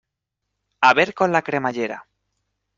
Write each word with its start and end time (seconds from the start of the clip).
a 0.81 0.95
ver 0.95 1.13
con 1.13 1.31
la 1.31 1.43
cremallera. 1.43 2.07